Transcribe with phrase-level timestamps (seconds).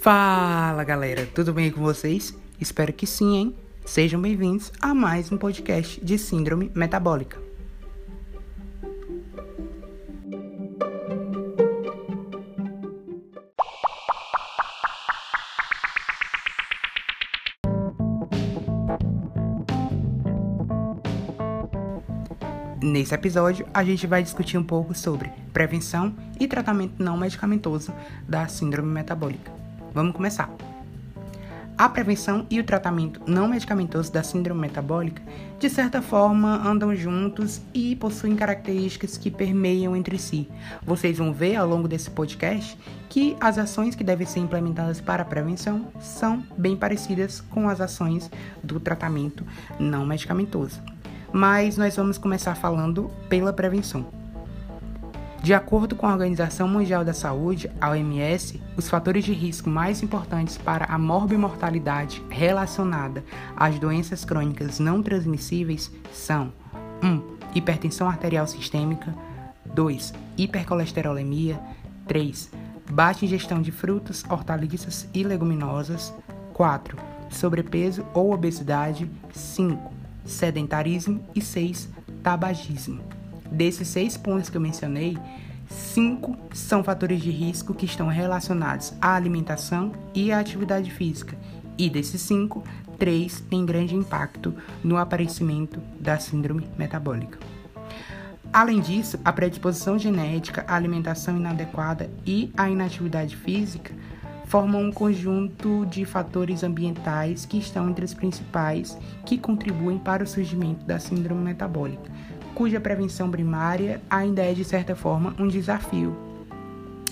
[0.00, 2.34] Fala galera, tudo bem com vocês?
[2.58, 3.56] Espero que sim, hein?
[3.84, 7.38] Sejam bem-vindos a mais um podcast de Síndrome Metabólica.
[22.82, 27.92] Nesse episódio, a gente vai discutir um pouco sobre prevenção e tratamento não medicamentoso
[28.26, 29.59] da síndrome metabólica.
[29.92, 30.50] Vamos começar.
[31.76, 35.22] A prevenção e o tratamento não medicamentoso da síndrome metabólica,
[35.58, 40.46] de certa forma, andam juntos e possuem características que permeiam entre si.
[40.84, 45.22] Vocês vão ver ao longo desse podcast que as ações que devem ser implementadas para
[45.22, 48.30] a prevenção são bem parecidas com as ações
[48.62, 49.42] do tratamento
[49.78, 50.82] não medicamentoso
[51.32, 54.19] mas nós vamos começar falando pela prevenção.
[55.42, 60.02] De acordo com a Organização Mundial da Saúde, a OMS, os fatores de risco mais
[60.02, 63.24] importantes para a morbimortalidade relacionada
[63.56, 66.52] às doenças crônicas não transmissíveis são
[67.02, 67.06] 1.
[67.06, 67.22] Um,
[67.54, 69.14] hipertensão arterial sistêmica
[69.74, 70.12] 2.
[70.36, 71.58] Hipercolesterolemia
[72.06, 72.50] 3.
[72.90, 76.12] Baixa ingestão de frutas, hortaliças e leguminosas
[76.52, 76.98] 4.
[77.30, 79.90] Sobrepeso ou obesidade 5
[80.22, 81.88] sedentarismo e 6.
[82.22, 83.19] Tabagismo.
[83.50, 85.18] Desses seis pontos que eu mencionei,
[85.68, 91.36] cinco são fatores de risco que estão relacionados à alimentação e à atividade física,
[91.76, 92.62] e desses cinco,
[92.98, 97.38] três têm grande impacto no aparecimento da síndrome metabólica.
[98.52, 103.94] Além disso, a predisposição genética, a alimentação inadequada e a inatividade física
[104.46, 110.26] formam um conjunto de fatores ambientais que estão entre os principais que contribuem para o
[110.26, 112.10] surgimento da síndrome metabólica,
[112.54, 116.16] cuja prevenção primária ainda é de certa forma um desafio.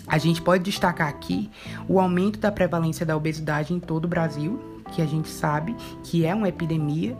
[0.06, 1.50] A gente pode destacar aqui
[1.86, 4.58] o aumento da prevalência da obesidade em todo o Brasil,
[4.92, 7.16] que a gente sabe que é uma epidemia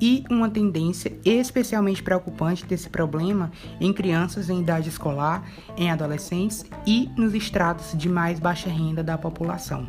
[0.00, 5.44] e uma tendência especialmente preocupante desse problema em crianças em idade escolar,
[5.76, 9.86] em adolescentes e nos estratos de mais baixa renda da população.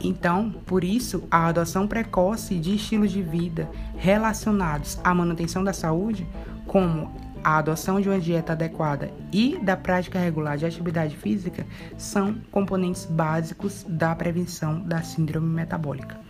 [0.00, 6.24] Então, por isso, a adoção precoce de estilos de vida relacionados à manutenção da saúde,
[6.68, 7.10] como
[7.42, 13.06] a adoção de uma dieta adequada e da prática regular de atividade física, são componentes
[13.06, 16.20] básicos da prevenção da síndrome metabólica.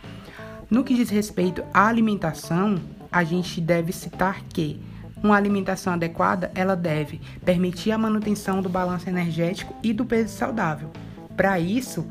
[0.71, 2.76] No que diz respeito à alimentação,
[3.10, 4.81] a gente deve citar que
[5.22, 10.91] uma alimentação adequada, ela deve permitir a manutenção do balanço energético e do peso saudável.
[11.37, 12.06] Para isso,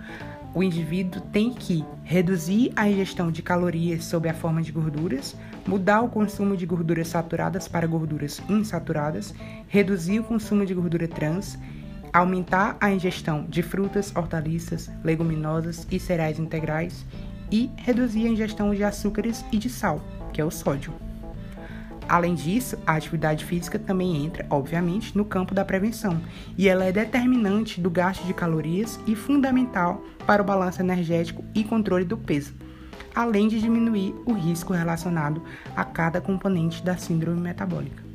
[0.57, 5.35] o indivíduo tem que reduzir a ingestão de calorias sob a forma de gorduras,
[5.68, 9.35] mudar o consumo de gorduras saturadas para gorduras insaturadas,
[9.67, 11.59] reduzir o consumo de gordura trans,
[12.12, 17.06] aumentar a ingestão de frutas, hortaliças, leguminosas e cereais integrais
[17.51, 20.01] e reduzir a ingestão de açúcares e de sal,
[20.34, 21.06] que é o sódio.
[22.09, 26.22] Além disso, a atividade física também entra, obviamente, no campo da prevenção,
[26.57, 31.66] e ela é determinante do gasto de calorias e fundamental para o balanço energético e
[31.66, 32.53] controle do peso,
[33.13, 35.44] além de diminuir o risco relacionado
[35.75, 38.06] a cada componente da síndrome metabólica.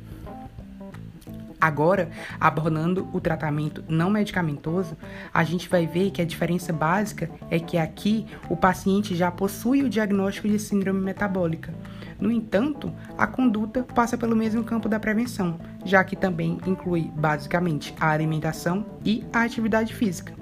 [1.63, 2.09] Agora,
[2.41, 4.97] abordando o tratamento não medicamentoso,
[5.33, 9.81] a gente vai ver que a diferença básica é que aqui o paciente já possui
[9.81, 11.73] o diagnóstico de síndrome metabólica.
[12.19, 17.95] No entanto, a conduta passa pelo mesmo campo da prevenção, já que também inclui basicamente
[17.97, 20.33] a alimentação e a atividade física.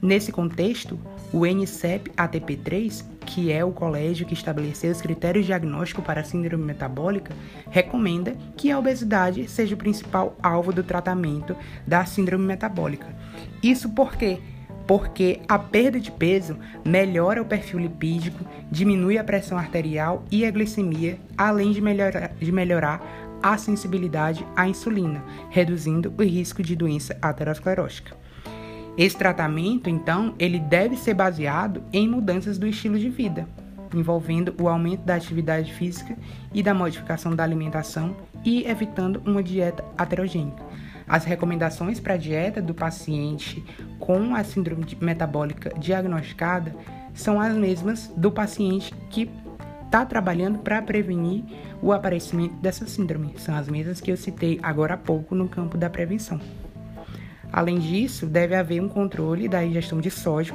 [0.00, 1.00] Nesse contexto,
[1.32, 6.64] o NCEP ATP3, que é o colégio que estabeleceu os critérios diagnósticos para a síndrome
[6.64, 7.34] metabólica,
[7.70, 11.56] recomenda que a obesidade seja o principal alvo do tratamento
[11.86, 13.06] da síndrome metabólica.
[13.62, 14.38] Isso porque
[14.86, 20.50] porque a perda de peso melhora o perfil lipídico, diminui a pressão arterial e a
[20.50, 23.02] glicemia, além de melhorar, de melhorar
[23.42, 28.16] a sensibilidade à insulina, reduzindo o risco de doença aterosclerótica.
[28.96, 33.46] Esse tratamento, então, ele deve ser baseado em mudanças do estilo de vida,
[33.94, 36.16] envolvendo o aumento da atividade física
[36.54, 40.64] e da modificação da alimentação e evitando uma dieta aterogênica.
[41.06, 43.62] As recomendações para a dieta do paciente
[43.98, 46.74] com a síndrome metabólica diagnosticada
[47.12, 49.30] são as mesmas do paciente que
[49.84, 51.44] está trabalhando para prevenir
[51.82, 53.34] o aparecimento dessa síndrome.
[53.36, 56.40] São as mesmas que eu citei agora há pouco no campo da prevenção.
[57.56, 60.54] Além disso, deve haver um controle da ingestão de sódio,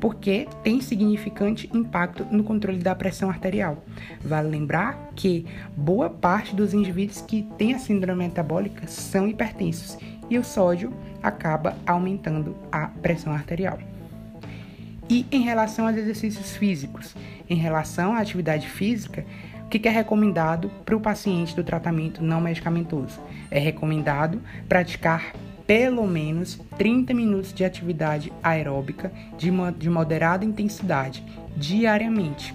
[0.00, 3.84] porque tem significante impacto no controle da pressão arterial.
[4.20, 9.96] Vale lembrar que boa parte dos indivíduos que têm a síndrome metabólica são hipertensos
[10.28, 10.92] e o sódio
[11.22, 13.78] acaba aumentando a pressão arterial.
[15.08, 17.14] E em relação aos exercícios físicos,
[17.48, 19.24] em relação à atividade física,
[19.64, 23.20] o que é recomendado para o paciente do tratamento não medicamentoso?
[23.52, 25.32] É recomendado praticar
[25.70, 31.24] pelo menos 30 minutos de atividade aeróbica de, de moderada intensidade
[31.56, 32.52] diariamente.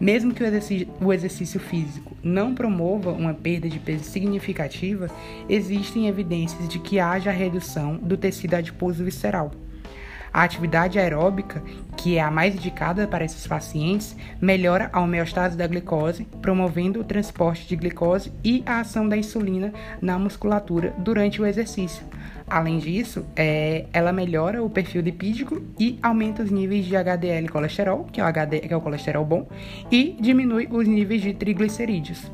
[0.00, 5.10] Mesmo que o exercício, físico não promova uma perda de peso significativa,
[5.46, 9.50] existem evidências de que haja redução do tecido adiposo visceral.
[10.32, 11.62] A atividade aeróbica,
[11.98, 17.04] que é a mais indicada para esses pacientes, melhora a homeostase da glicose, promovendo o
[17.04, 22.06] transporte de glicose e a ação da insulina na musculatura durante o exercício,
[22.50, 28.04] Além disso, é, ela melhora o perfil lipídico e aumenta os níveis de HDL colesterol,
[28.10, 29.46] que é o, HD, que é o colesterol bom,
[29.90, 32.30] e diminui os níveis de triglicerídeos.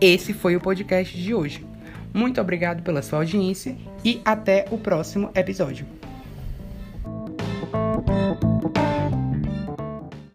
[0.00, 1.64] Esse foi o podcast de hoje.
[2.12, 5.86] Muito obrigado pela sua audiência e até o próximo episódio.